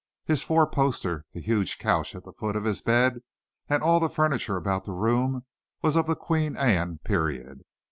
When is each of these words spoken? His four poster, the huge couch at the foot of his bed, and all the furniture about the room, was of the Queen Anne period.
His 0.25 0.41
four 0.41 0.65
poster, 0.65 1.25
the 1.31 1.41
huge 1.41 1.77
couch 1.77 2.15
at 2.15 2.23
the 2.23 2.33
foot 2.33 2.55
of 2.55 2.63
his 2.63 2.81
bed, 2.81 3.19
and 3.69 3.83
all 3.83 3.99
the 3.99 4.09
furniture 4.09 4.57
about 4.57 4.83
the 4.83 4.93
room, 4.93 5.45
was 5.83 5.95
of 5.95 6.07
the 6.07 6.15
Queen 6.15 6.57
Anne 6.57 6.97
period. 7.05 7.61